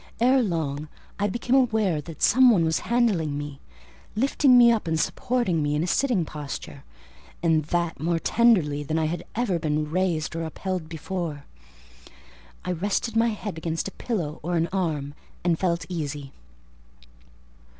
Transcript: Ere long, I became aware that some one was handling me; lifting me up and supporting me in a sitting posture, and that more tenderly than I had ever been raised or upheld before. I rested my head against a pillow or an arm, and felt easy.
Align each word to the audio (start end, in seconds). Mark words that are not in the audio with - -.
Ere 0.19 0.41
long, 0.41 0.87
I 1.19 1.27
became 1.27 1.53
aware 1.53 2.01
that 2.01 2.23
some 2.23 2.49
one 2.49 2.65
was 2.65 2.79
handling 2.89 3.37
me; 3.37 3.59
lifting 4.15 4.57
me 4.57 4.71
up 4.71 4.87
and 4.87 4.99
supporting 4.99 5.61
me 5.61 5.75
in 5.75 5.83
a 5.83 5.85
sitting 5.85 6.25
posture, 6.25 6.83
and 7.43 7.65
that 7.65 7.99
more 7.99 8.17
tenderly 8.17 8.81
than 8.81 8.97
I 8.97 9.05
had 9.05 9.23
ever 9.35 9.59
been 9.59 9.91
raised 9.91 10.35
or 10.35 10.43
upheld 10.43 10.89
before. 10.89 11.45
I 12.65 12.71
rested 12.71 13.15
my 13.15 13.29
head 13.29 13.59
against 13.59 13.87
a 13.87 13.91
pillow 13.91 14.39
or 14.41 14.55
an 14.57 14.69
arm, 14.73 15.13
and 15.43 15.59
felt 15.59 15.85
easy. 15.87 16.33